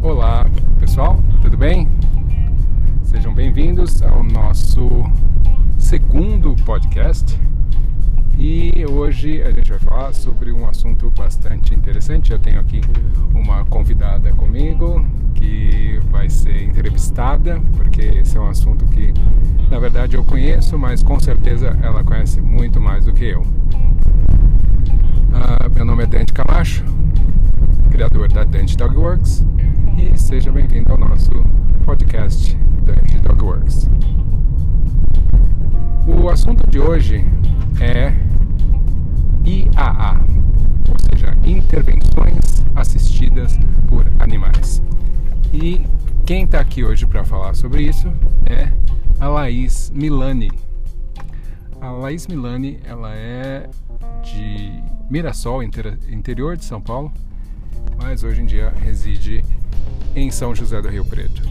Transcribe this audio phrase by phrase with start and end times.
[0.00, 0.46] Olá,
[0.78, 1.88] pessoal, tudo bem?
[3.02, 5.02] Sejam bem-vindos ao nosso
[5.78, 7.36] segundo podcast.
[8.38, 12.30] E hoje a gente vai falar sobre um assunto bastante interessante.
[12.30, 12.80] Eu tenho aqui
[13.34, 15.04] uma convidada comigo
[15.34, 19.12] que vai ser entrevistada, porque esse é um assunto que
[19.68, 23.44] na verdade eu conheço, mas com certeza ela conhece muito mais do que eu.
[24.06, 26.84] Uh, meu nome é Dante Camacho,
[27.90, 29.44] criador da Dante Dogworks,
[29.96, 31.30] e seja bem-vindo ao nosso
[31.84, 33.88] podcast Dante Dogworks.
[36.06, 37.24] O assunto de hoje
[37.80, 38.14] é
[39.44, 40.20] IAA,
[40.88, 44.82] ou seja, Intervenções Assistidas por Animais.
[45.52, 45.86] E
[46.24, 48.12] quem está aqui hoje para falar sobre isso
[48.44, 48.70] é
[49.20, 50.50] a Laís Milani.
[51.80, 53.68] A Laís Milani, ela é
[54.22, 54.72] de
[55.10, 57.12] Mirassol, interior de São Paulo,
[57.96, 59.44] mas hoje em dia reside
[60.14, 61.42] em São José do Rio Preto.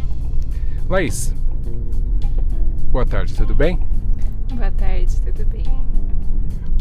[0.90, 1.34] Laís,
[2.92, 3.80] boa tarde, tudo bem?
[4.54, 5.64] Boa tarde, tudo bem.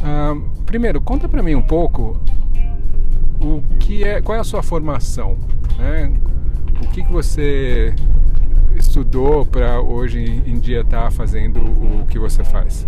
[0.03, 0.35] Ah,
[0.67, 2.21] primeiro, conta para mim um pouco
[3.41, 5.37] o que é, qual é a sua formação,
[5.79, 6.13] né?
[6.83, 7.95] O que, que você
[8.77, 12.87] estudou para hoje em dia estar tá fazendo o que você faz?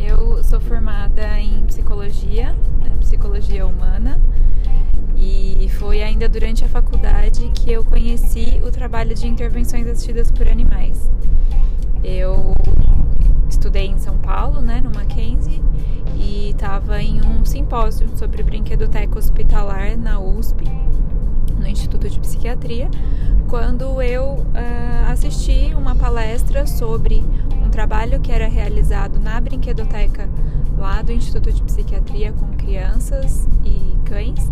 [0.00, 4.20] Eu sou formada em psicologia, né, psicologia humana,
[5.16, 10.48] e foi ainda durante a faculdade que eu conheci o trabalho de intervenções assistidas por
[10.48, 11.10] animais.
[12.02, 12.52] Eu
[13.48, 15.62] estudei em São Paulo, né, no Mackenzie,
[16.16, 20.64] e estava em um simpósio sobre brinquedoteca hospitalar na USP,
[21.68, 22.90] no Instituto de Psiquiatria,
[23.46, 27.22] quando eu uh, assisti uma palestra sobre
[27.62, 30.30] um trabalho que era realizado na brinquedoteca
[30.78, 34.50] lá do Instituto de Psiquiatria com crianças e cães,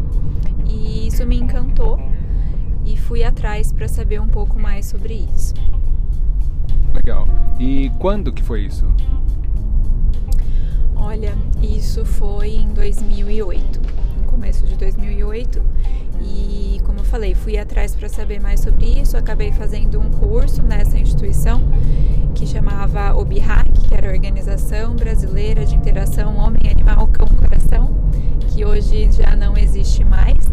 [0.66, 1.98] e isso me encantou
[2.84, 5.54] e fui atrás para saber um pouco mais sobre isso.
[6.92, 7.26] Legal.
[7.58, 8.84] E quando que foi isso?
[10.94, 13.80] Olha, isso foi em 2008,
[14.18, 15.62] no começo de 2008.
[16.26, 20.62] E como eu falei, fui atrás para saber mais sobre isso, acabei fazendo um curso
[20.62, 21.62] nessa instituição
[22.34, 27.94] que chamava OBIHAC, que era a Organização Brasileira de Interação Homem Animal Cão Coração,
[28.48, 30.50] que hoje já não existe mais.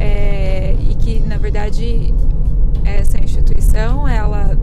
[0.00, 2.14] É, e que na verdade
[2.84, 4.56] essa instituição ela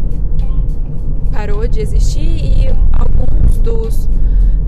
[1.31, 4.09] parou de existir e alguns dos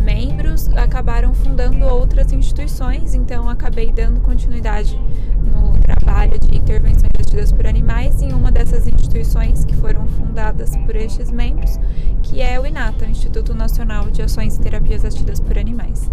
[0.07, 4.97] membros acabaram fundando outras instituições, então acabei dando continuidade
[5.35, 10.95] no trabalho de intervenções assistidas por animais em uma dessas instituições que foram fundadas por
[10.95, 11.77] estes membros,
[12.23, 16.09] que é o INATA, o Instituto Nacional de Ações e Terapias Assistidas por Animais.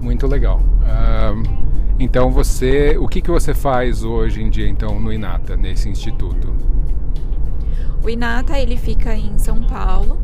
[0.00, 0.60] Muito legal.
[0.60, 1.64] Uh,
[1.98, 6.54] então você, o que, que você faz hoje em dia então no INATA, nesse instituto?
[8.04, 10.23] O INATA ele fica em São Paulo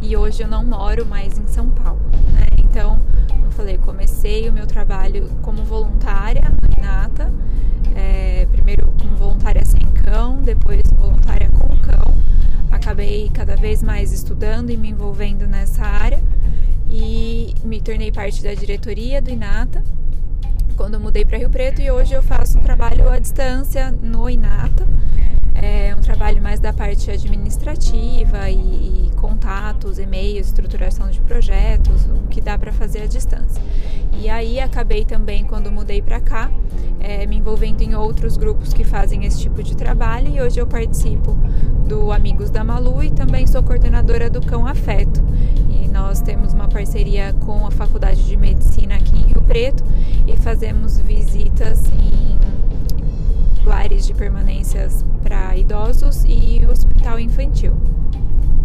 [0.00, 2.00] e hoje eu não moro mais em São Paulo.
[2.32, 2.46] Né?
[2.58, 3.00] Então,
[3.44, 7.32] eu falei, comecei o meu trabalho como voluntária no INATA,
[7.94, 12.14] é, primeiro como voluntária sem cão, depois voluntária com cão.
[12.70, 16.22] Acabei cada vez mais estudando e me envolvendo nessa área
[16.90, 19.82] e me tornei parte da diretoria do INATA
[20.80, 24.88] quando mudei para Rio Preto e hoje eu faço um trabalho à distância no INATA
[25.62, 32.28] é um trabalho mais da parte administrativa e, e contatos, e-mails, estruturação de projetos, o
[32.28, 33.62] que dá para fazer à distância.
[34.18, 36.50] E aí acabei também, quando mudei para cá,
[36.98, 40.66] é, me envolvendo em outros grupos que fazem esse tipo de trabalho e hoje eu
[40.66, 41.36] participo
[41.86, 45.22] do Amigos da Malu e também sou coordenadora do Cão Afeto.
[45.90, 49.82] Nós temos uma parceria com a Faculdade de Medicina aqui em Rio Preto
[50.26, 52.38] e fazemos visitas em
[53.64, 57.76] lares de permanências para idosos e hospital infantil.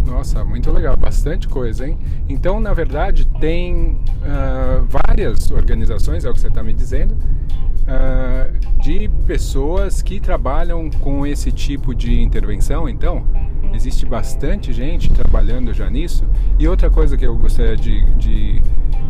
[0.06, 1.98] Nossa, muito legal, bastante coisa, hein?
[2.30, 8.82] Então, na verdade, tem uh, várias organizações, é o que você está me dizendo, uh,
[8.82, 12.88] de pessoas que trabalham com esse tipo de intervenção.
[12.88, 13.26] Então,
[13.76, 16.26] existe bastante gente trabalhando já nisso.
[16.58, 18.62] E outra coisa que eu gostaria de, de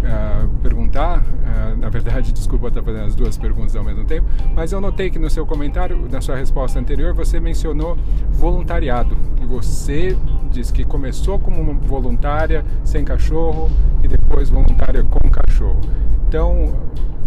[0.04, 4.72] uh, perguntar, uh, na verdade, desculpa estar fazendo as duas perguntas ao mesmo tempo, mas
[4.72, 7.98] eu notei que no seu comentário, na sua resposta anterior, você mencionou
[8.32, 9.16] voluntariado.
[9.42, 10.18] E você
[10.52, 13.70] disse que começou como voluntária sem cachorro
[14.04, 15.80] e depois voluntária com cachorro.
[16.28, 16.74] Então,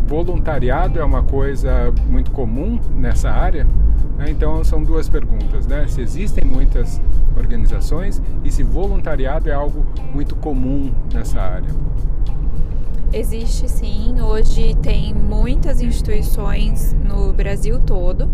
[0.06, 3.66] voluntariado é uma coisa muito comum nessa área?
[4.16, 4.30] Né?
[4.30, 5.86] Então, são duas perguntas, né?
[5.88, 7.00] Se existem muitas
[7.36, 11.70] organizações e se voluntariado é algo muito comum nessa área.
[13.10, 18.30] Existe sim, hoje tem muitas instituições no Brasil todo.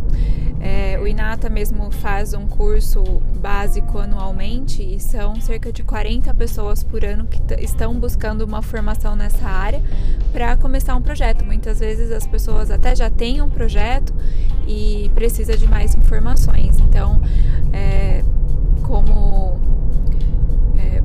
[0.60, 3.02] É, o Inata mesmo faz um curso
[3.38, 9.14] básico anualmente e são cerca de 40 pessoas por ano que estão buscando uma formação
[9.14, 9.80] nessa área
[10.32, 11.44] para começar um projeto.
[11.44, 14.12] Muitas vezes as pessoas até já têm um projeto
[14.66, 16.80] e precisa de mais informações.
[16.80, 17.20] Então,
[17.72, 18.24] é,
[18.82, 19.73] como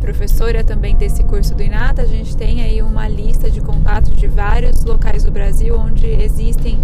[0.10, 4.26] professora também desse curso do INATA, a gente tem aí uma lista de contatos de
[4.26, 6.80] vários locais do Brasil onde existem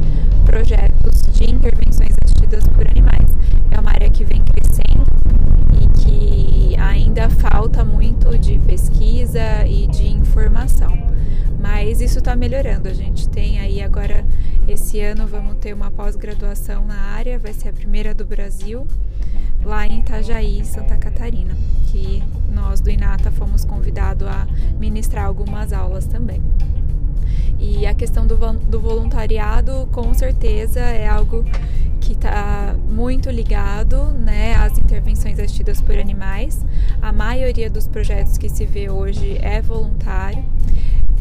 [0.45, 3.27] projetos de intervenções assistidas por animais.
[3.71, 5.05] É uma área que vem crescendo
[5.81, 10.95] e que ainda falta muito de pesquisa e de informação.
[11.59, 12.87] Mas isso está melhorando.
[12.87, 14.23] A gente tem aí agora,
[14.67, 18.85] esse ano, vamos ter uma pós-graduação na área, vai ser a primeira do Brasil
[19.65, 21.55] lá em Itajaí, Santa Catarina,
[21.91, 22.23] que
[22.53, 24.47] nós do Inata fomos convidados a
[24.79, 26.41] ministrar algumas aulas também.
[27.67, 31.43] E a questão do, do voluntariado, com certeza, é algo
[31.99, 36.63] que está muito ligado né, às intervenções assistidas por animais.
[37.01, 40.45] A maioria dos projetos que se vê hoje é voluntário.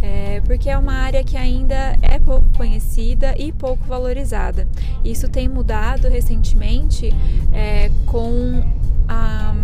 [0.03, 4.69] É, porque é uma área que ainda é pouco conhecida e pouco valorizada.
[5.03, 7.09] Isso tem mudado recentemente
[7.55, 8.63] é, com
[9.09, 9.55] a,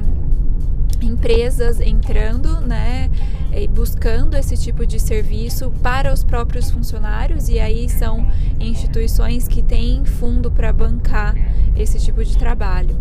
[1.02, 3.10] empresas entrando, né,
[3.68, 8.26] buscando esse tipo de serviço para os próprios funcionários e aí são
[8.58, 11.34] instituições que têm fundo para bancar
[11.76, 12.96] esse tipo de trabalho.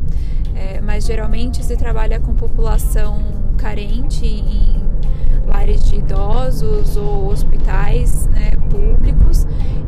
[0.56, 3.24] É, mas geralmente se trabalha com população
[3.57, 4.81] carente em
[5.48, 9.46] lares de idosos ou hospitais né, públicos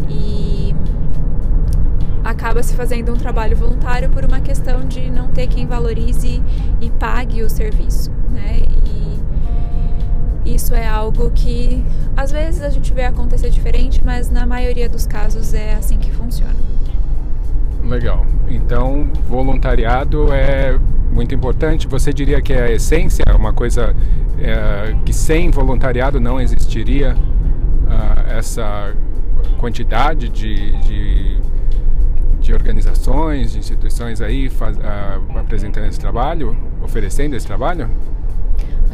[0.10, 0.74] e
[2.24, 6.42] acaba se fazendo um trabalho voluntário por uma questão de não ter quem valorize
[6.80, 8.62] e pague o serviço, né?
[10.46, 11.84] Isso é algo que
[12.16, 16.12] às vezes a gente vê acontecer diferente, mas na maioria dos casos é assim que
[16.12, 16.56] funciona.
[17.84, 18.26] Legal.
[18.48, 20.78] Então, voluntariado é
[21.12, 21.88] muito importante.
[21.88, 23.96] Você diria que é a essência, é uma coisa
[24.40, 28.94] é, que sem voluntariado não existiria uh, essa
[29.58, 31.38] quantidade de, de,
[32.40, 37.90] de, organizações, de instituições aí faz, uh, apresentando esse trabalho, oferecendo esse trabalho?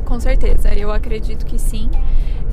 [0.08, 1.92] Com certeza, eu acredito que sim.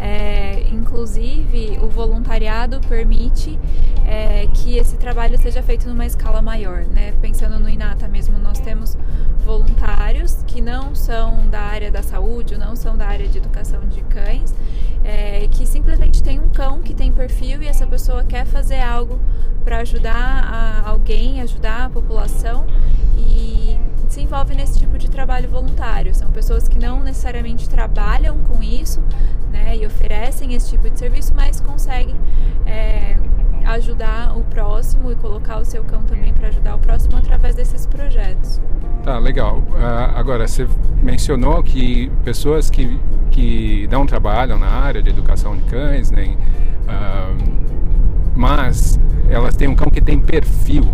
[0.00, 3.56] É, inclusive, o voluntariado permite
[4.04, 6.80] é, que esse trabalho seja feito numa escala maior.
[6.86, 7.14] Né?
[7.22, 8.98] Pensando no Inata mesmo, nós temos
[9.44, 14.02] voluntários que não são da área da saúde, não são da área de educação de
[14.02, 14.52] cães,
[15.04, 19.20] é, que simplesmente tem um cão que tem perfil e essa pessoa quer fazer algo
[19.62, 22.66] para ajudar alguém, ajudar a população
[23.16, 23.78] e
[24.14, 26.14] se envolve nesse tipo de trabalho voluntário.
[26.14, 29.02] São pessoas que não necessariamente trabalham com isso
[29.50, 32.14] né, e oferecem esse tipo de serviço, mas conseguem
[32.64, 33.16] é,
[33.64, 37.86] ajudar o próximo e colocar o seu cão também para ajudar o próximo através desses
[37.86, 38.62] projetos.
[39.02, 39.58] Tá, legal.
[39.58, 40.68] Uh, agora, você
[41.02, 42.98] mencionou que pessoas que,
[43.32, 47.36] que não trabalham na área de educação de cães, nem, uh,
[48.36, 50.84] mas elas têm um cão que tem perfil.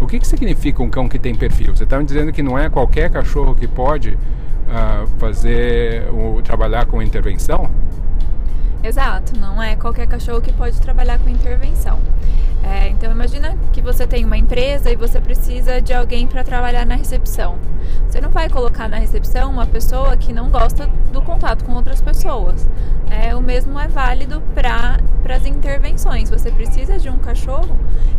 [0.00, 1.74] O que, que significa um cão que tem perfil?
[1.74, 6.86] Você está me dizendo que não é qualquer cachorro que pode uh, fazer o trabalhar
[6.86, 7.68] com intervenção?
[8.82, 11.98] Exato, não é qualquer cachorro que pode trabalhar com intervenção.
[12.62, 16.84] É, então imagina que você tem uma empresa e você precisa de alguém para trabalhar
[16.84, 17.58] na recepção.
[18.06, 22.00] Você não vai colocar na recepção uma pessoa que não gosta do contato com outras
[22.00, 22.68] pessoas.
[23.10, 24.98] É, o mesmo é válido para
[25.32, 26.30] as intervenções.
[26.30, 27.76] Você precisa de um cachorro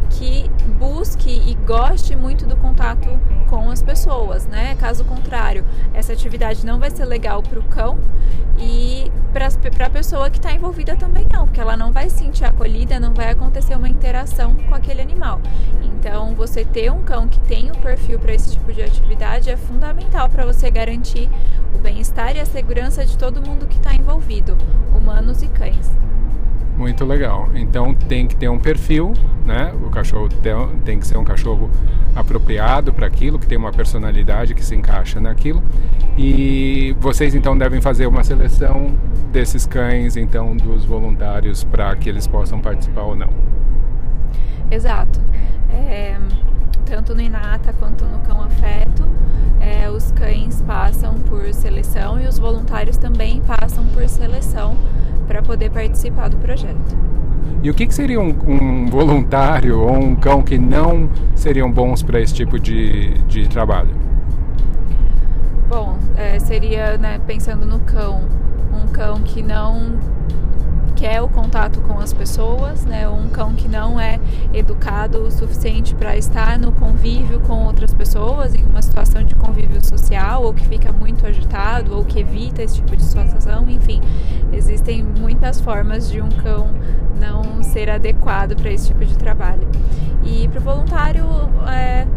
[0.09, 3.07] que busque e goste muito do contato
[3.49, 4.75] com as pessoas, né?
[4.75, 7.97] Caso contrário, essa atividade não vai ser legal para o cão
[8.57, 12.45] e para a pessoa que está envolvida também não, porque ela não vai se sentir
[12.45, 15.39] acolhida, não vai acontecer uma interação com aquele animal.
[15.83, 19.49] Então, você ter um cão que tem o um perfil para esse tipo de atividade
[19.49, 21.29] é fundamental para você garantir
[21.73, 24.57] o bem-estar e a segurança de todo mundo que está envolvido,
[24.95, 25.91] humanos e cães.
[26.79, 27.50] Muito legal.
[27.55, 29.12] Então tem que ter um perfil,
[29.45, 29.74] né?
[29.86, 30.29] O cachorro
[30.86, 31.69] tem, que ser um cachorro
[32.15, 35.62] apropriado para aquilo, que tem uma personalidade que se encaixa naquilo.
[36.17, 38.93] E vocês então devem fazer uma seleção
[39.29, 43.29] desses cães, então dos voluntários, para que eles possam participar ou não.
[44.71, 45.19] Exato.
[45.69, 46.17] É,
[46.86, 49.05] tanto no Inata quanto no Cão Afeto,
[49.59, 54.77] é, os cães passam por seleção e os voluntários também passam por seleção
[55.29, 56.98] para poder participar do projeto.
[57.62, 62.01] E o que, que seria um, um, voluntário ou um cão que não seriam bons
[62.01, 63.95] para esse tipo de, de trabalho?
[65.69, 68.24] Bom, é, seria, né, pensando no cão,
[68.74, 70.00] um cão que não
[70.89, 73.08] quer o contato com as pessoas, né?
[73.08, 74.19] Um cão que não é
[74.53, 79.84] educado o suficiente para estar no convívio com outras pessoas, em uma situação de convívio
[79.86, 84.01] social, ou que fica muito agitado, ou que evita esse tipo de situação, enfim,
[84.51, 86.69] existem muitas formas de um cão
[87.19, 89.67] não ser adequado para esse tipo de trabalho.
[90.24, 91.25] E para o voluntário,
[91.67, 92.08] é,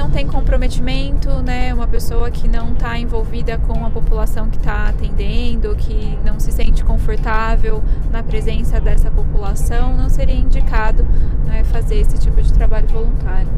[0.00, 4.88] não tem comprometimento, né, uma pessoa que não está envolvida com a população que está
[4.88, 11.06] atendendo, que não se sente confortável na presença dessa população, não seria indicado
[11.44, 13.48] né, fazer esse tipo de trabalho voluntário.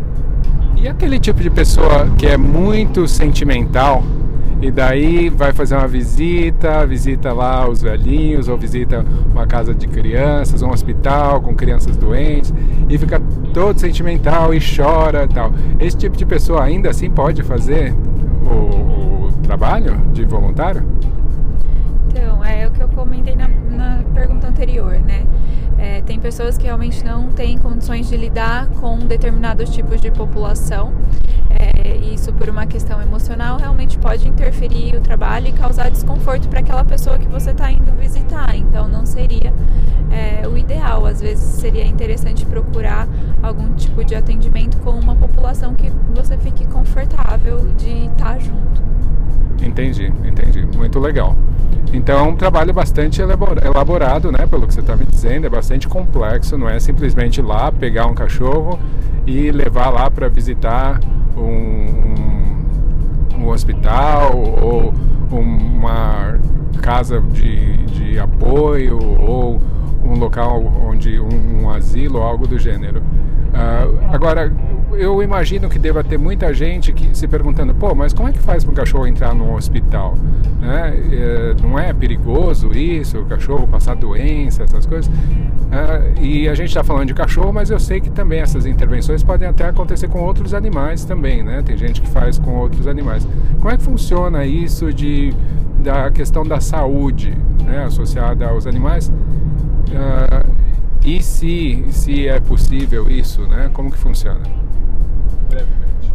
[0.75, 4.03] E aquele tipo de pessoa que é muito sentimental,
[4.63, 9.89] e daí vai fazer uma visita, visita lá os velhinhos, ou visita uma casa de
[9.89, 12.55] crianças, um hospital com crianças doentes,
[12.89, 13.21] e fica
[13.53, 15.53] todo sentimental e chora tal.
[15.81, 17.93] Esse tipo de pessoa ainda assim pode fazer
[18.45, 20.85] o, o trabalho de voluntário?
[22.09, 23.49] Então, é o que eu comentei na,
[24.13, 25.27] pergunta anterior, né?
[25.79, 30.93] É, tem pessoas que realmente não têm condições de lidar com determinados tipos de população.
[31.51, 36.61] É, isso por uma questão emocional realmente pode interferir o trabalho e causar desconforto para
[36.61, 38.55] aquela pessoa que você está indo visitar.
[38.55, 39.53] Então não seria
[40.11, 41.05] é, o ideal.
[41.05, 43.09] Às vezes seria interessante procurar
[43.43, 48.83] algum tipo de atendimento com uma população que você fique confortável de estar tá junto.
[49.65, 50.67] Entendi, entendi.
[50.77, 51.37] Muito legal.
[51.93, 54.47] Então é um trabalho bastante elaborado, né?
[54.47, 58.07] Pelo que você está me dizendo, é bastante complexo, não é simplesmente ir lá pegar
[58.07, 58.79] um cachorro
[59.27, 60.99] e levar lá para visitar
[61.37, 64.95] um, um, um, hospital ou
[65.31, 66.39] uma
[66.81, 69.61] casa de, de apoio ou
[70.03, 73.03] um local onde um, um asilo algo do gênero.
[73.53, 74.51] Uh, agora,
[74.95, 78.39] eu imagino que deva ter muita gente que se perguntando, pô, mas como é que
[78.39, 80.15] faz para um cachorro entrar num hospital?
[80.61, 80.95] Né?
[81.13, 85.07] É, não é perigoso isso, o cachorro passar doença, essas coisas?
[85.07, 89.23] Uh, e a gente está falando de cachorro, mas eu sei que também essas intervenções
[89.23, 91.63] podem até acontecer com outros animais também, né?
[91.63, 93.27] Tem gente que faz com outros animais.
[93.59, 95.35] Como é que funciona isso de,
[95.79, 99.11] da questão da saúde né, associada aos animais?
[101.05, 103.71] E se, se é possível isso, né?
[103.73, 104.41] Como que funciona?
[105.49, 106.13] Brevemente.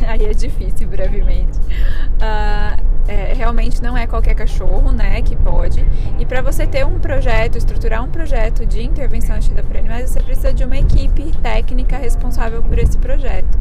[0.06, 1.58] Aí é difícil, brevemente.
[1.58, 5.84] Uh, é, realmente não é qualquer cachorro, né, que pode.
[6.18, 10.20] E para você ter um projeto, estruturar um projeto de intervenção assistida por animais, você
[10.20, 13.58] precisa de uma equipe técnica responsável por esse projeto.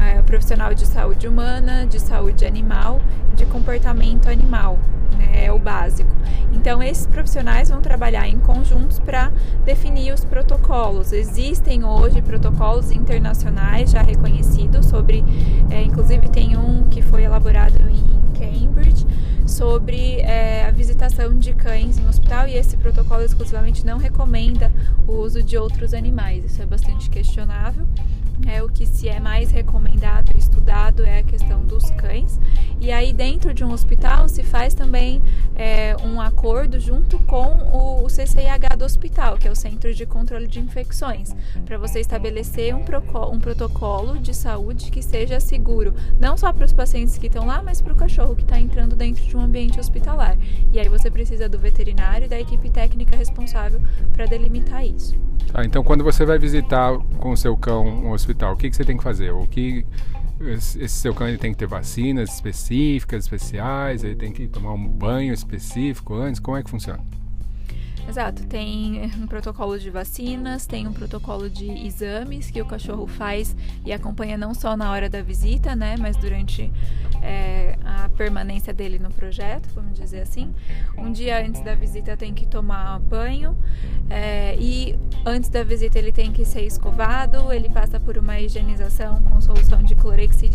[0.00, 3.00] É, profissional de saúde humana, de saúde animal,
[3.34, 4.78] de comportamento animal
[5.16, 6.14] né, é o básico.
[6.52, 9.32] Então, esses profissionais vão trabalhar em conjuntos para
[9.64, 11.12] definir os protocolos.
[11.12, 15.24] Existem hoje protocolos internacionais já reconhecidos sobre,
[15.70, 19.06] é, inclusive tem um que foi elaborado em Cambridge
[19.46, 24.70] sobre é, a visitação de cães em hospital e esse protocolo exclusivamente não recomenda
[25.06, 26.44] o uso de outros animais.
[26.44, 27.86] Isso é bastante questionável.
[28.46, 32.38] É o que se é mais recomendado e estudado é a questão dos cães.
[32.80, 35.20] E aí dentro de um hospital se faz também
[35.56, 40.06] é, um acordo junto com o, o, CCIH do hospital, que é o Centro de
[40.06, 42.84] Controle de Infecções, para você estabelecer um,
[43.32, 47.62] um protocolo de saúde que seja seguro, não só para os pacientes que estão lá,
[47.62, 50.36] mas para o cachorro que está entrando dentro de um ambiente hospitalar.
[50.72, 53.80] E aí você precisa do veterinário e da equipe técnica responsável
[54.12, 55.16] para delimitar isso.
[55.52, 58.76] Ah, então quando você vai visitar com o seu cão um hospital, o que, que
[58.76, 59.32] você tem que fazer?
[59.32, 59.84] O que
[60.40, 64.88] esse seu cão ele tem que ter vacinas específicas, especiais, ele tem que tomar um
[64.88, 66.40] banho específico antes?
[66.40, 67.02] Como é que funciona?
[68.08, 73.54] Exato, tem um protocolo de vacinas, tem um protocolo de exames que o cachorro faz
[73.84, 76.72] e acompanha não só na hora da visita, né, mas durante
[77.20, 80.54] é, a permanência dele no projeto, vamos dizer assim.
[80.96, 83.54] Um dia antes da visita tem que tomar banho
[84.08, 89.22] é, e antes da visita ele tem que ser escovado, ele passa por uma higienização
[89.22, 90.48] com solução de e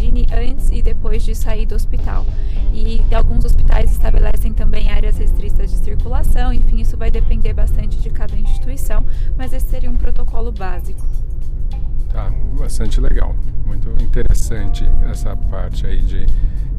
[1.13, 2.25] depois de sair do hospital.
[2.73, 8.09] E alguns hospitais estabelecem também áreas restritas de circulação, enfim, isso vai depender bastante de
[8.09, 9.05] cada instituição,
[9.37, 11.05] mas esse seria um protocolo básico.
[12.11, 13.35] Tá, bastante legal.
[13.63, 16.25] Muito interessante essa parte aí de,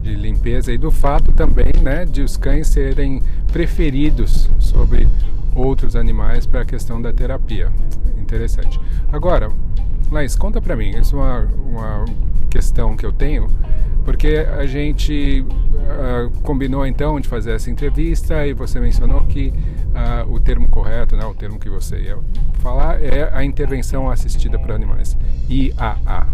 [0.03, 3.23] de limpeza e do fato também, né, de os cães serem
[3.53, 5.09] preferidos sobre
[5.55, 7.71] outros animais para a questão da terapia.
[8.19, 8.81] Interessante.
[9.13, 9.49] Agora,
[10.11, 12.05] Laís, conta para mim, isso é uma, uma
[12.51, 13.49] questão que eu tenho,
[14.05, 20.31] porque a gente uh, combinou então de fazer essa entrevista e você mencionou que uh,
[20.33, 22.19] o termo correto, né, o termo que você ia
[22.61, 25.17] falar é a intervenção assistida por animais,
[25.49, 26.27] IAA.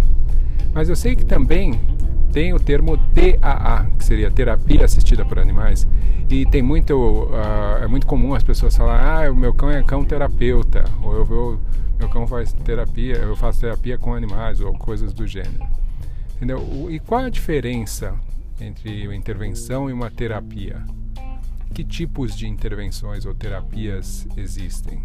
[0.74, 1.78] Mas eu sei que também
[2.32, 5.86] tem o termo TAA, que seria terapia assistida por animais,
[6.28, 9.82] e tem muito, uh, é muito comum as pessoas falarem, ah, o meu cão é
[9.82, 11.58] cão terapeuta, ou eu vou,
[11.98, 15.64] meu cão faz terapia, eu faço terapia com animais, ou coisas do gênero.
[16.40, 16.90] Entendeu?
[16.90, 18.18] E qual é a diferença
[18.59, 20.82] entre uma intervenção e uma terapia?
[21.75, 25.02] Que tipos de intervenções ou terapias existem?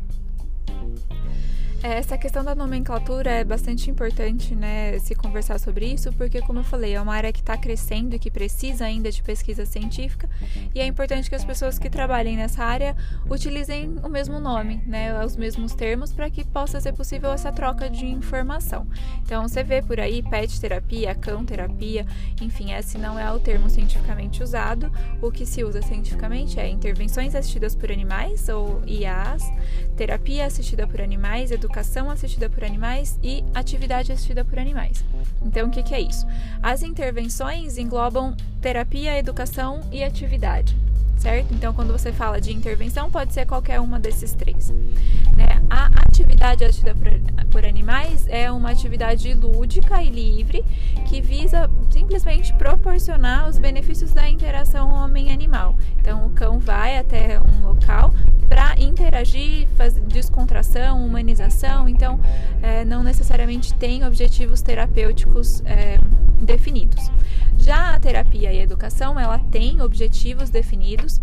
[1.87, 6.63] Essa questão da nomenclatura é bastante importante, né, se conversar sobre isso, porque, como eu
[6.63, 10.27] falei, é uma área que está crescendo e que precisa ainda de pesquisa científica,
[10.73, 12.97] e é importante que as pessoas que trabalhem nessa área
[13.29, 17.87] utilizem o mesmo nome, né, os mesmos termos, para que possa ser possível essa troca
[17.87, 18.87] de informação.
[19.21, 22.03] Então, você vê por aí pet terapia, cão terapia,
[22.41, 24.91] enfim, esse não é o termo cientificamente usado.
[25.21, 29.43] O que se usa cientificamente é intervenções assistidas por animais, ou IAs,
[29.95, 35.03] terapia assistida por animais, educação educação assistida por animais e atividade assistida por animais.
[35.41, 36.25] Então, o que, que é isso?
[36.63, 40.75] As intervenções englobam terapia, educação e atividade
[41.17, 41.53] certo?
[41.55, 44.69] Então, quando você fala de intervenção, pode ser qualquer uma desses três.
[45.35, 45.59] Né?
[45.71, 47.11] A atividade assistida por,
[47.51, 50.63] por animais é uma atividade lúdica e livre
[51.09, 55.75] que visa simplesmente proporcionar os benefícios da interação homem-animal.
[55.99, 58.13] Então, o cão vai até um local
[58.47, 61.89] para interagir, fazer descontração, humanização.
[61.89, 62.17] Então,
[62.61, 65.97] é, não necessariamente tem objetivos terapêuticos é,
[66.39, 67.11] definidos.
[67.57, 71.19] Já a terapia e a educação, ela tem objetivos definidos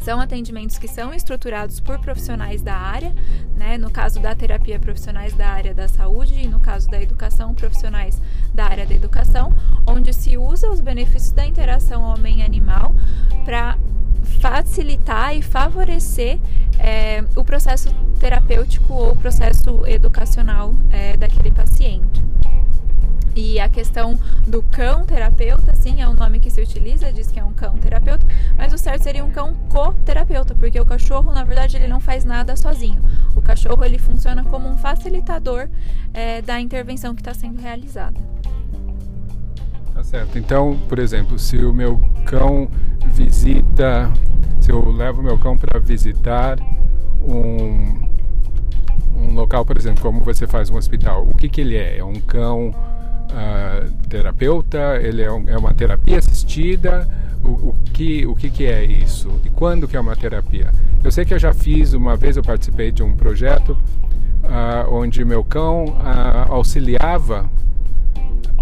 [0.00, 3.14] são atendimentos que são estruturados por profissionais da área,
[3.56, 3.76] né?
[3.76, 8.20] no caso da terapia, profissionais da área da saúde, e no caso da educação, profissionais
[8.54, 9.54] da área da educação,
[9.86, 12.94] onde se usa os benefícios da interação homem-animal
[13.44, 13.76] para
[14.40, 16.38] facilitar e favorecer
[16.78, 22.24] é, o processo terapêutico ou o processo educacional é, daquele paciente.
[23.34, 27.38] E a questão do cão terapeuta, sim, é o nome que se utiliza, diz que
[27.38, 31.44] é um cão terapeuta, mas o certo seria um cão co-terapeuta, porque o cachorro, na
[31.44, 33.00] verdade, ele não faz nada sozinho.
[33.36, 35.68] O cachorro, ele funciona como um facilitador
[36.12, 38.18] é, da intervenção que está sendo realizada.
[39.94, 40.38] Tá certo.
[40.38, 42.68] Então, por exemplo, se o meu cão
[43.06, 44.10] visita,
[44.60, 46.58] se eu levo meu cão para visitar
[47.22, 48.08] um,
[49.14, 51.98] um local, por exemplo, como você faz um hospital, o que, que ele é?
[51.98, 52.74] É um cão
[53.30, 57.08] uh, terapeuta, ele é, um, é, uma terapia assistida,
[57.42, 59.30] o, o, que, o que, que é isso?
[59.44, 60.70] E quando que é uma terapia?
[61.02, 65.24] Eu sei que eu já fiz, uma vez eu participei de um projeto uh, onde
[65.24, 67.48] meu cão uh, auxiliava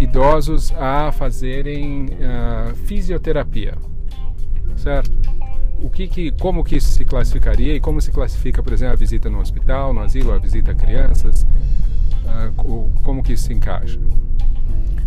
[0.01, 2.07] idosos a fazerem
[2.87, 3.75] fisioterapia,
[4.77, 5.11] certo?
[5.81, 8.97] O que, que, como que isso se classificaria e como se classifica, por exemplo, a
[8.97, 11.47] visita no hospital, no asilo, a visita a crianças?
[13.03, 13.99] Como que isso se encaixa?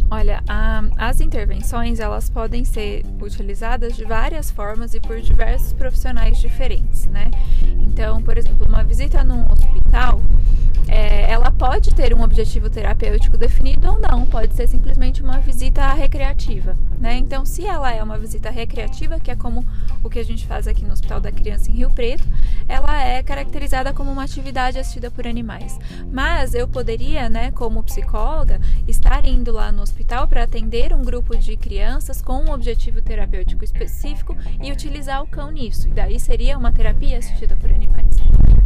[0.10, 6.38] Olha, a, as intervenções elas podem ser utilizadas de várias formas e por diversos profissionais
[6.38, 7.32] diferentes, né?
[7.80, 10.22] Então, por exemplo, uma visita num hospital,
[10.88, 15.94] é, ela pode ter um objetivo terapêutico definido ou não, pode ser simplesmente uma visita
[15.94, 17.18] recreativa, né?
[17.18, 19.66] Então, se ela é uma visita recreativa, que é como
[20.04, 22.28] o que a gente faz aqui no Hospital da Criança em Rio Preto,
[22.68, 25.78] ela é caracterizada como uma atividade assistida por animais.
[26.12, 31.38] Mas eu poderia, né, como psicóloga, estar indo lá no hospital para atender um grupo
[31.38, 35.88] de crianças com um objetivo terapêutico específico e utilizar o cão nisso.
[35.88, 38.16] E daí seria uma terapia assistida por animais.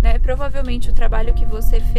[0.02, 0.20] Né?
[0.20, 1.95] Provavelmente o trabalho que você fez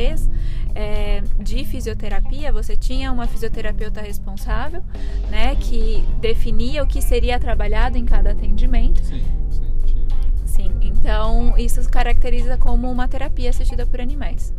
[0.75, 4.83] é, de fisioterapia, você tinha uma fisioterapeuta responsável,
[5.31, 9.03] né, que definia o que seria trabalhado em cada atendimento.
[9.03, 10.07] Sim, sim,
[10.45, 10.71] sim.
[10.83, 14.53] Então isso caracteriza como uma terapia assistida por animais.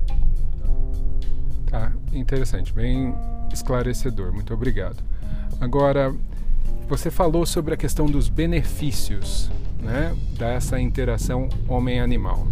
[1.67, 3.13] Tá, interessante, bem
[3.53, 4.33] esclarecedor.
[4.33, 4.97] Muito obrigado.
[5.59, 6.13] Agora,
[6.87, 12.47] você falou sobre a questão dos benefícios né, dessa interação homem-animal.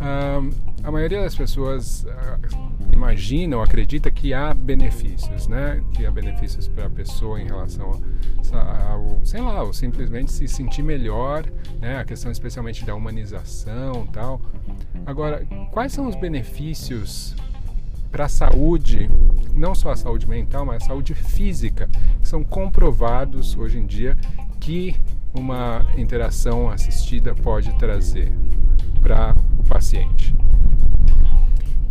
[0.00, 5.82] Uh, a maioria das pessoas uh, imagina ou acredita que há benefícios, né?
[5.94, 8.00] Que há benefícios para a pessoa em relação
[8.52, 11.44] ao, sei lá, ou simplesmente se sentir melhor,
[11.80, 11.98] né?
[11.98, 14.40] A questão especialmente da humanização, tal.
[15.06, 17.34] Agora, quais são os benefícios
[18.10, 19.08] para a saúde,
[19.54, 21.88] não só a saúde mental, mas a saúde física,
[22.20, 24.16] que são comprovados hoje em dia
[24.58, 24.96] que
[25.32, 28.32] uma interação assistida pode trazer
[29.00, 30.34] para o paciente.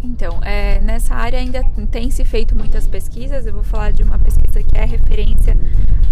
[0.01, 3.45] Então, é, nessa área ainda tem se feito muitas pesquisas.
[3.45, 5.57] Eu vou falar de uma pesquisa que é referência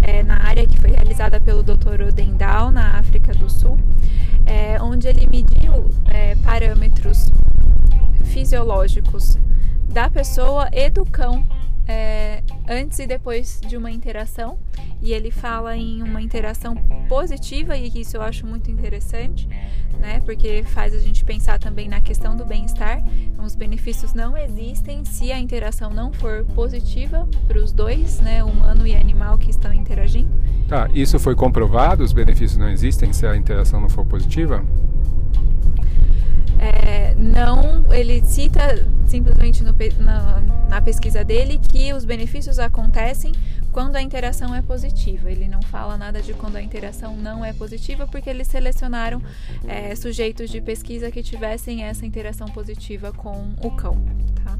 [0.01, 2.01] é, na área que foi realizada pelo Dr.
[2.07, 3.77] Odendal na África do Sul,
[4.45, 7.31] é, onde ele mediu é, parâmetros
[8.25, 9.37] fisiológicos
[9.89, 11.45] da pessoa e do cão
[11.87, 14.57] é, antes e depois de uma interação
[15.01, 16.75] e ele fala em uma interação
[17.07, 19.47] positiva e isso eu acho muito interessante,
[19.99, 20.19] né?
[20.25, 23.03] Porque faz a gente pensar também na questão do bem-estar.
[23.21, 28.43] Então, os benefícios não existem se a interação não for positiva para os dois, né?
[28.43, 30.29] Humano e animal que estão interagindo.
[30.67, 32.03] Tá, isso foi comprovado?
[32.03, 34.63] Os benefícios não existem se a interação não for positiva?
[36.59, 43.31] É, não, ele cita simplesmente no, na, na pesquisa dele que os benefícios acontecem
[43.71, 45.31] quando a interação é positiva.
[45.31, 49.21] Ele não fala nada de quando a interação não é positiva, porque eles selecionaram
[49.67, 53.97] é, sujeitos de pesquisa que tivessem essa interação positiva com o cão.
[54.43, 54.57] Tá?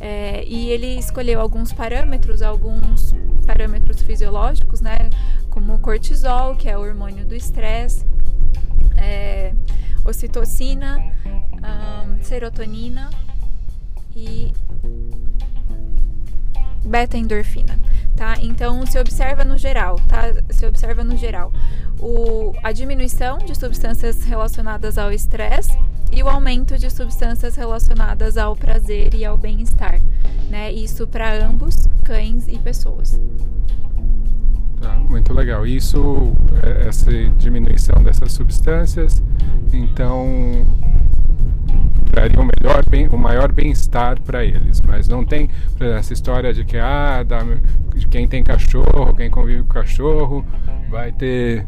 [0.00, 3.14] É, e ele escolheu alguns parâmetros, alguns
[3.46, 5.10] parâmetros fisiológicos, né,
[5.50, 8.06] como o cortisol, que é o hormônio do estresse,
[8.96, 9.52] é,
[10.04, 13.10] ocitocina, um, serotonina
[14.14, 14.52] e
[16.84, 17.78] beta-endorfina,
[18.16, 18.34] tá?
[18.40, 20.32] Então se observa no geral, tá?
[20.50, 21.52] Se observa no geral
[21.98, 25.78] o, a diminuição de substâncias relacionadas ao estresse
[26.10, 30.00] e o aumento de substâncias relacionadas ao prazer e ao bem-estar,
[30.48, 30.72] né?
[30.72, 33.20] Isso para ambos, cães e pessoas.
[34.80, 35.66] Tá, muito legal.
[35.66, 39.22] Isso, é, essa diminuição dessas substâncias,
[39.72, 40.66] então
[42.10, 44.80] traria o melhor bem, o maior bem-estar para eles.
[44.80, 47.40] Mas não tem essa história de que ah, dá,
[48.10, 50.44] quem tem cachorro, quem convive com cachorro,
[50.90, 51.66] vai ter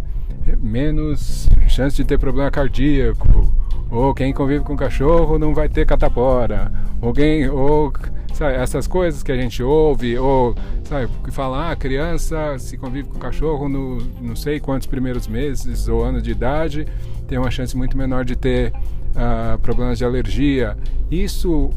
[0.61, 3.53] menos chance de ter problema cardíaco,
[3.90, 7.92] ou quem convive com cachorro não vai ter catapora, ou quem, ou
[8.33, 13.09] sabe, essas coisas que a gente ouve, ou sabe, que fala, ah, criança se convive
[13.09, 16.87] com cachorro no não sei quantos primeiros meses ou anos de idade,
[17.27, 20.77] tem uma chance muito menor de ter uh, problemas de alergia.
[21.11, 21.71] Isso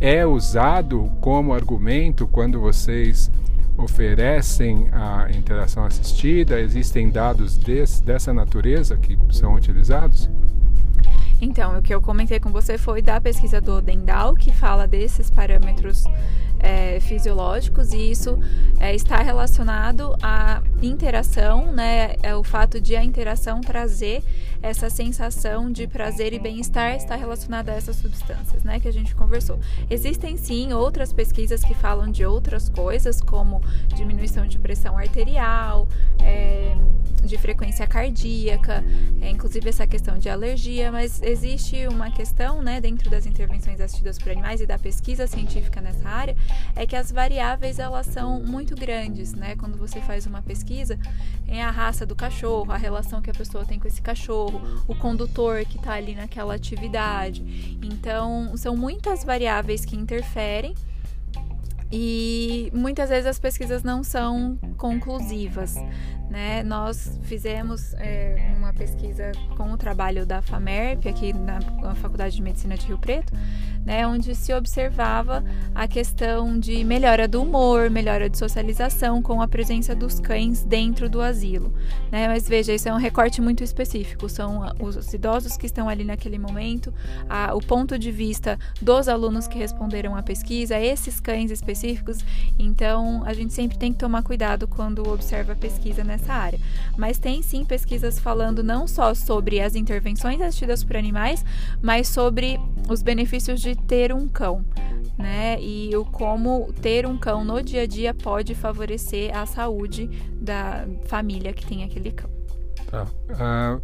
[0.00, 3.30] é usado como argumento quando vocês
[3.76, 6.60] oferecem a interação assistida?
[6.60, 10.28] Existem dados desse, dessa natureza que são utilizados?
[11.44, 15.28] Então, o que eu comentei com você foi da pesquisa do Dendal, que fala desses
[15.28, 16.04] parâmetros
[16.58, 18.38] é, fisiológicos e isso
[18.80, 22.14] é, está relacionado à interação, né?
[22.22, 24.24] É o fato de a interação trazer
[24.64, 28.80] essa sensação de prazer e bem-estar está relacionada a essas substâncias, né?
[28.80, 29.60] Que a gente conversou.
[29.90, 33.60] Existem sim outras pesquisas que falam de outras coisas, como
[33.94, 35.86] diminuição de pressão arterial,
[36.18, 36.74] é,
[37.22, 38.82] de frequência cardíaca,
[39.20, 44.18] é, inclusive essa questão de alergia, mas existe uma questão, né, dentro das intervenções assistidas
[44.18, 46.34] por animais e da pesquisa científica nessa área,
[46.74, 49.56] é que as variáveis elas são muito grandes, né?
[49.56, 50.98] Quando você faz uma pesquisa,
[51.46, 54.53] em a raça do cachorro, a relação que a pessoa tem com esse cachorro,
[54.88, 57.76] o condutor que está ali naquela atividade.
[57.82, 60.74] Então, são muitas variáveis que interferem
[61.92, 65.76] e muitas vezes as pesquisas não são conclusivas.
[66.34, 66.64] Né?
[66.64, 71.60] Nós fizemos é, uma pesquisa com o trabalho da FAMERP, aqui na
[71.94, 73.32] Faculdade de Medicina de Rio Preto,
[73.84, 75.44] né, onde se observava
[75.74, 81.08] a questão de melhora do humor, melhora de socialização com a presença dos cães dentro
[81.08, 81.72] do asilo.
[82.10, 82.26] Né?
[82.26, 86.38] Mas veja, isso é um recorte muito específico, são os idosos que estão ali naquele
[86.38, 86.92] momento,
[87.28, 92.24] a, o ponto de vista dos alunos que responderam à pesquisa, esses cães específicos.
[92.58, 96.58] Então, a gente sempre tem que tomar cuidado quando observa a pesquisa nessa área.
[96.96, 101.44] Mas tem sim pesquisas falando não só sobre as intervenções assistidas por animais,
[101.82, 102.58] mas sobre
[102.88, 104.64] os benefícios de ter um cão,
[105.18, 105.60] né?
[105.60, 110.08] E o como ter um cão no dia a dia pode favorecer a saúde
[110.40, 112.30] da família que tem aquele cão.
[112.90, 113.06] Tá.
[113.30, 113.82] Uh,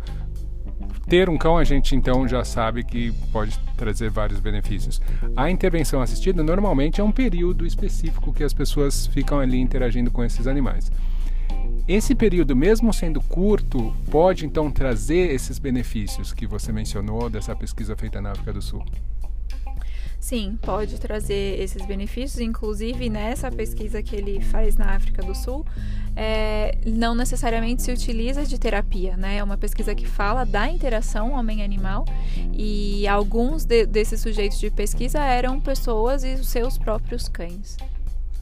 [1.08, 5.00] ter um cão a gente então já sabe que pode trazer vários benefícios.
[5.36, 10.22] A intervenção assistida normalmente é um período específico que as pessoas ficam ali interagindo com
[10.22, 10.90] esses animais.
[11.86, 17.96] Esse período, mesmo sendo curto, pode então trazer esses benefícios que você mencionou dessa pesquisa
[17.96, 18.84] feita na África do Sul.
[20.20, 22.40] Sim, pode trazer esses benefícios.
[22.40, 25.64] Inclusive, nessa pesquisa que ele faz na África do Sul,
[26.14, 29.38] é, não necessariamente se utiliza de terapia, né?
[29.38, 32.04] É uma pesquisa que fala da interação homem-animal
[32.52, 37.78] e alguns de, desses sujeitos de pesquisa eram pessoas e os seus próprios cães.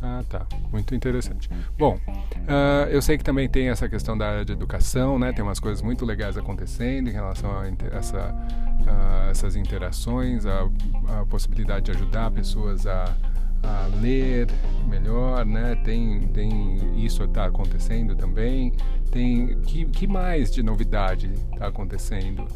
[0.00, 0.46] Ah, tá.
[0.70, 1.50] Muito interessante.
[1.76, 5.32] Bom, uh, eu sei que também tem essa questão da área de educação, né?
[5.32, 10.68] Tem umas coisas muito legais acontecendo em relação a essa, uh, essas interações, a,
[11.08, 13.12] a, possibilidade de ajudar pessoas a,
[13.62, 14.46] a ler
[14.88, 15.74] melhor, né?
[15.84, 18.72] Tem, tem isso está acontecendo também.
[19.11, 22.46] Tem que, que mais de novidade está acontecendo?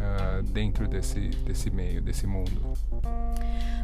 [0.00, 2.72] uh, dentro desse, desse meio, desse mundo?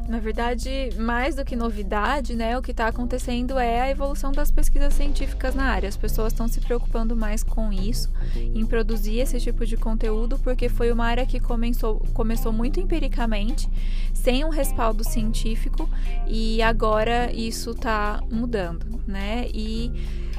[0.08, 4.50] Na verdade, mais do que novidade, né, o que está acontecendo é a evolução das
[4.50, 5.88] pesquisas científicas na área.
[5.88, 10.68] As pessoas estão se preocupando mais com isso, em produzir esse tipo de conteúdo, porque
[10.68, 13.68] foi uma área que começou, começou muito empiricamente,
[14.14, 15.88] sem um respaldo científico,
[16.26, 19.48] e agora isso está mudando, né?
[19.52, 19.92] E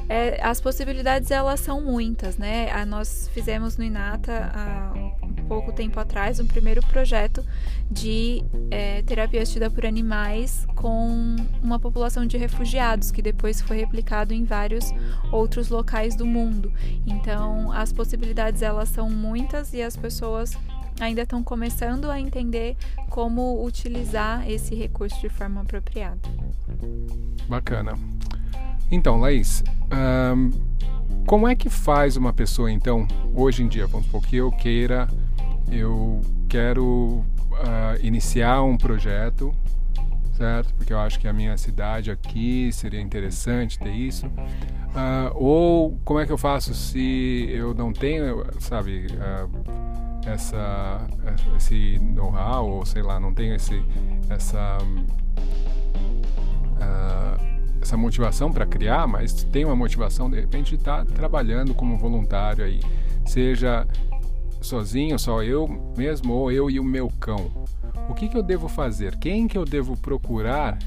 [0.09, 2.71] é, as possibilidades elas são muitas, né?
[2.71, 5.06] A, nós fizemos no Inata há
[5.47, 7.43] pouco tempo atrás um primeiro projeto
[7.89, 14.33] de é, terapia assistida por animais com uma população de refugiados que depois foi replicado
[14.33, 14.93] em vários
[15.31, 16.71] outros locais do mundo.
[17.05, 20.57] Então as possibilidades elas são muitas e as pessoas
[20.99, 22.75] ainda estão começando a entender
[23.09, 26.19] como utilizar esse recurso de forma apropriada.
[27.47, 27.93] Bacana.
[28.89, 29.63] Então, Laís,
[30.35, 30.51] um,
[31.25, 35.07] como é que faz uma pessoa, então, hoje em dia, vamos supor que eu queira,
[35.71, 39.53] eu quero uh, iniciar um projeto,
[40.33, 40.73] certo?
[40.75, 44.27] Porque eu acho que a minha cidade aqui seria interessante ter isso.
[44.27, 51.07] Uh, ou como é que eu faço se eu não tenho, sabe, uh, essa,
[51.55, 53.81] esse know-how, ou sei lá, não tenho esse,
[54.29, 54.77] essa.
[57.79, 61.95] Essa motivação para criar, mas tem uma motivação de repente de estar tá trabalhando como
[61.95, 62.81] voluntário aí,
[63.25, 63.87] seja
[64.67, 67.49] sozinho, só eu mesmo ou eu e o meu cão.
[68.09, 69.15] O que, que eu devo fazer?
[69.17, 70.77] Quem que eu devo procurar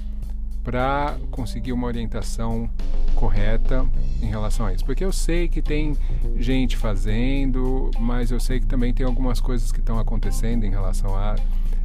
[0.62, 2.68] para conseguir uma orientação
[3.14, 3.86] correta
[4.22, 4.84] em relação a isso?
[4.84, 5.96] Porque eu sei que tem
[6.36, 11.16] gente fazendo, mas eu sei que também tem algumas coisas que estão acontecendo em relação
[11.16, 11.36] a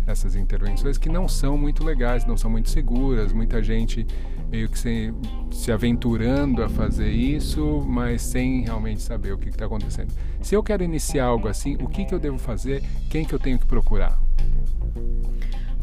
[0.08, 3.34] essas intervenções que não são muito legais, não são muito seguras.
[3.34, 4.06] Muita gente
[4.50, 5.13] meio que se,
[5.52, 10.13] se aventurando a fazer isso, mas sem realmente saber o que está acontecendo.
[10.41, 12.84] Se eu quero iniciar algo assim, o que, que eu devo fazer?
[13.10, 14.20] Quem que eu tenho que procurar?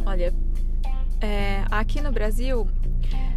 [0.07, 0.33] Olha,
[1.21, 2.69] é, aqui no Brasil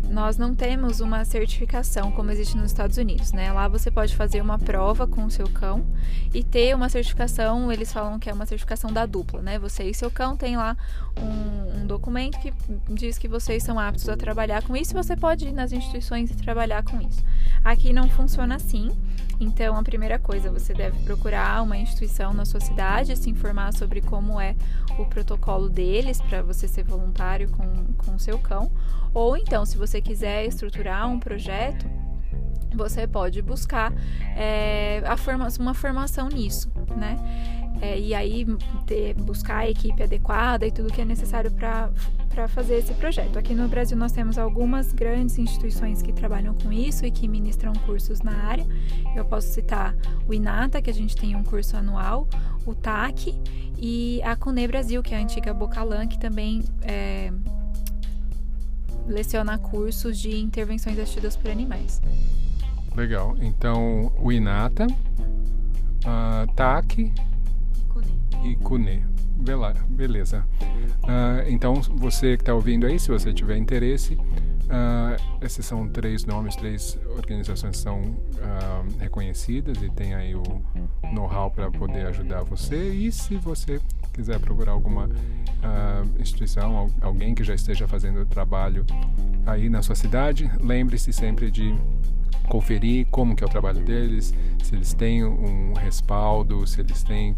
[0.10, 3.52] nós não temos uma certificação como existe nos Estados Unidos, né?
[3.52, 5.86] Lá você pode fazer uma prova com o seu cão
[6.34, 9.60] e ter uma certificação, eles falam que é uma certificação da dupla, né?
[9.60, 10.78] Você e seu cão tem lá
[11.18, 12.54] um, um documento que
[12.89, 16.36] diz que vocês são aptos a trabalhar com isso você pode ir nas instituições e
[16.36, 17.24] trabalhar com isso.
[17.63, 18.91] Aqui não funciona assim,
[19.39, 24.02] então a primeira coisa, você deve procurar uma instituição na sua cidade, se informar sobre
[24.02, 24.56] como é
[24.98, 28.72] o protocolo deles para você ser voluntário com o seu cão
[29.15, 31.86] ou então, se você quiser estruturar um projeto,
[32.75, 33.93] você pode buscar
[34.36, 37.17] é, forma, uma formação nisso, né?
[37.81, 38.45] É, e aí
[38.86, 43.38] ter, buscar a equipe adequada e tudo que é necessário para fazer esse projeto.
[43.38, 47.73] Aqui no Brasil nós temos algumas grandes instituições que trabalham com isso e que ministram
[47.86, 48.65] cursos na área.
[49.15, 49.93] Eu posso citar
[50.27, 52.27] o INATA, que a gente tem um curso anual,
[52.65, 53.38] o TAC
[53.77, 57.31] e a CUNE Brasil, que é a antiga Bocalan, que também é,
[59.08, 62.02] lecionar cursos de intervenções assistidas por animais.
[62.96, 63.36] Legal.
[63.41, 67.12] Então, o Inata, uh, TAC
[68.44, 69.04] e CUNE.
[69.89, 70.46] Beleza.
[71.04, 74.18] Uh, então, você que está ouvindo aí, se você tiver interesse,
[74.65, 80.43] Uh, esses são três nomes, três organizações são uh, reconhecidas e tem aí o
[81.13, 82.89] know-how para poder ajudar você.
[82.89, 83.80] E se você
[84.12, 88.86] quiser procurar alguma uh, instituição, alguém que já esteja fazendo trabalho
[89.45, 91.75] aí na sua cidade, lembre-se sempre de
[92.48, 97.32] conferir como que é o trabalho deles, se eles têm um respaldo, se eles têm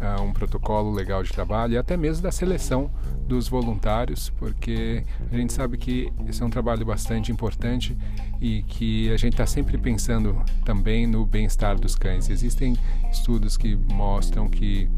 [0.00, 2.90] uh, um protocolo legal de trabalho e até mesmo da seleção
[3.28, 7.96] dos voluntários, porque a gente sabe que esse é um trabalho bastante importante
[8.40, 12.28] e que a gente está sempre pensando também no bem-estar dos cães.
[12.28, 12.76] Existem
[13.10, 14.88] estudos que mostram que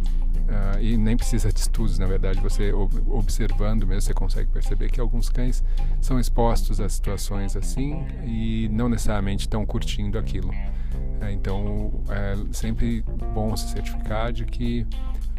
[0.52, 5.00] Uh, e nem precisa de estudos, na verdade, você observando mesmo você consegue perceber que
[5.00, 5.64] alguns cães
[5.98, 10.50] são expostos a situações assim e não necessariamente estão curtindo aquilo.
[10.50, 14.86] Uh, então é sempre bom se certificar de que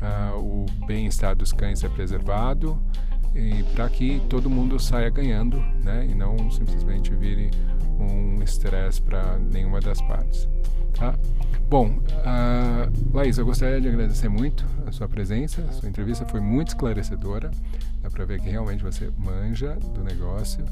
[0.01, 2.81] uh, o bem-estar dos cães é preservado
[3.35, 7.51] e para que todo mundo saia ganhando, né, e não simplesmente vire
[7.99, 10.47] um estresse para nenhuma das partes.
[10.97, 11.15] Tá?
[11.69, 16.39] Bom, uh, Laís, eu gostaria de agradecer muito a sua presença, a sua entrevista foi
[16.39, 17.49] muito esclarecedora,
[18.01, 20.63] dá para ver que realmente você manja do negócio.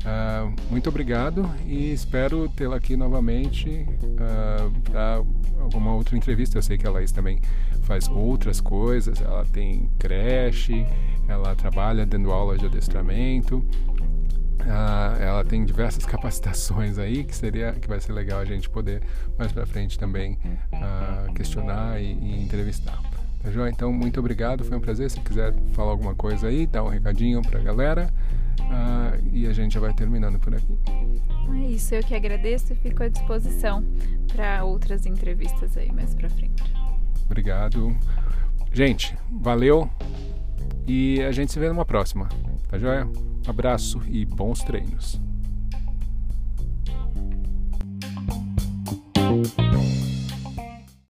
[0.00, 5.22] Uh, muito obrigado e espero tê-la aqui novamente uh, para
[5.60, 6.58] alguma outra entrevista.
[6.58, 7.38] Eu sei que a Laís também
[7.82, 10.86] faz outras coisas, ela tem creche,
[11.28, 13.64] ela trabalha dando aula de adestramento.
[14.60, 19.02] Uh, ela tem diversas capacitações aí que seria que vai ser legal a gente poder
[19.38, 20.38] mais para frente também
[20.72, 23.00] uh, questionar e, e, entrevistar.
[23.42, 23.70] Tá joia?
[23.70, 25.10] Então, muito obrigado, foi um prazer.
[25.10, 28.12] Se quiser falar alguma coisa aí, dá um recadinho pra galera.
[28.60, 30.78] Uh, e a gente já vai terminando por aqui.
[31.54, 33.84] É isso, eu que agradeço e fico à disposição
[34.28, 36.62] para outras entrevistas aí mais pra frente.
[37.24, 37.96] Obrigado.
[38.72, 39.90] Gente, valeu
[40.86, 42.28] e a gente se vê numa próxima.
[42.68, 43.08] Tá joia?
[43.46, 45.20] Abraço e bons treinos.